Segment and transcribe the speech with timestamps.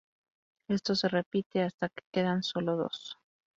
[0.67, 3.19] Esto se repite hasta que quedan solo dos.